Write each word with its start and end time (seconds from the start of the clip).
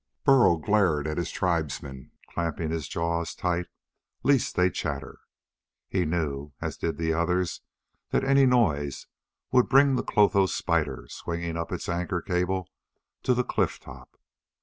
Burl 0.23 0.57
glared 0.57 1.05
at 1.05 1.19
his 1.19 1.29
tribesmen, 1.29 2.09
clamping 2.27 2.71
his 2.71 2.87
jaws 2.87 3.35
tight 3.35 3.67
lest 4.23 4.55
they 4.55 4.71
chatter. 4.71 5.19
He 5.89 6.05
knew, 6.05 6.53
as 6.59 6.75
did 6.75 6.97
the 6.97 7.13
others, 7.13 7.61
that 8.09 8.23
any 8.23 8.47
noise 8.47 9.05
would 9.51 9.69
bring 9.69 9.97
the 9.97 10.03
clotho 10.03 10.47
spider 10.47 11.05
swinging 11.07 11.55
up 11.55 11.71
its 11.71 11.87
anchor 11.87 12.19
cables 12.19 12.67
to 13.21 13.35
the 13.35 13.43
cliff 13.43 13.79
top. 13.79 14.19